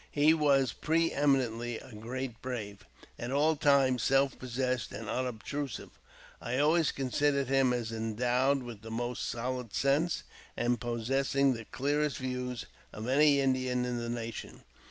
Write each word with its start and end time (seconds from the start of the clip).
He 0.09 0.33
was 0.33 0.73
pre 0.73 1.11
eminently 1.11 1.77
a 1.77 1.93
great 1.93 2.41
brave, 2.41 2.87
at 3.19 3.29
all 3.29 3.55
times 3.55 4.01
self 4.01 4.39
possessed 4.39 4.91
and 4.93 5.07
unobtrusive. 5.07 5.91
I 6.41 6.57
always 6.57 6.91
considered 6.91 7.49
him 7.49 7.71
as 7.71 7.91
endowed 7.91 8.63
with 8.63 8.81
the 8.81 8.89
most 8.89 9.29
solid 9.29 9.75
sense, 9.75 10.23
and 10.57 10.81
possessing 10.81 11.53
the 11.53 11.65
clearest 11.65 12.17
views 12.17 12.65
of 12.91 13.07
any 13.07 13.39
Indian 13.39 13.85
in 13.85 13.99
the 13.99 14.09
nation. 14.09 14.63